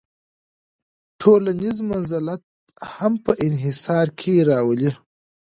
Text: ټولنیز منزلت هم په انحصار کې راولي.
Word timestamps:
ټولنیز 1.21 1.77
منزلت 1.91 2.41
هم 2.95 3.13
په 3.25 3.31
انحصار 3.47 4.07
کې 4.19 4.33
راولي. 4.49 4.91